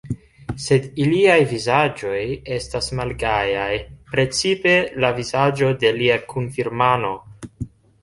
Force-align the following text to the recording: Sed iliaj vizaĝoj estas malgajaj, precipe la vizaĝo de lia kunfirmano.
Sed 0.61 0.85
iliaj 1.03 1.35
vizaĝoj 1.51 2.23
estas 2.57 2.89
malgajaj, 3.01 3.69
precipe 4.15 4.75
la 5.05 5.15
vizaĝo 5.23 5.73
de 5.85 5.97
lia 6.03 6.21
kunfirmano. 6.35 7.17